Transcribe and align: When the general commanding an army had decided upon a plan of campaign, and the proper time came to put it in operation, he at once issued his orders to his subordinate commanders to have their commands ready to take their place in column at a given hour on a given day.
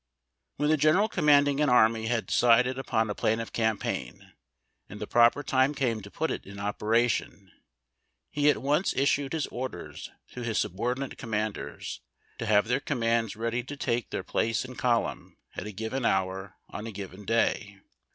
When 0.55 0.71
the 0.71 0.77
general 0.77 1.07
commanding 1.07 1.61
an 1.61 1.69
army 1.69 2.07
had 2.07 2.25
decided 2.25 2.79
upon 2.79 3.07
a 3.07 3.13
plan 3.13 3.39
of 3.39 3.53
campaign, 3.53 4.33
and 4.89 4.99
the 4.99 5.05
proper 5.05 5.43
time 5.43 5.75
came 5.75 6.01
to 6.01 6.09
put 6.09 6.31
it 6.31 6.43
in 6.43 6.57
operation, 6.59 7.51
he 8.31 8.49
at 8.49 8.63
once 8.63 8.95
issued 8.95 9.31
his 9.31 9.45
orders 9.45 10.09
to 10.31 10.41
his 10.41 10.57
subordinate 10.57 11.19
commanders 11.19 12.01
to 12.39 12.47
have 12.47 12.67
their 12.67 12.79
commands 12.79 13.35
ready 13.35 13.61
to 13.61 13.77
take 13.77 14.09
their 14.09 14.23
place 14.23 14.65
in 14.65 14.73
column 14.75 15.37
at 15.55 15.67
a 15.67 15.71
given 15.71 16.03
hour 16.03 16.55
on 16.67 16.87
a 16.87 16.91
given 16.91 17.23
day. 17.23 17.77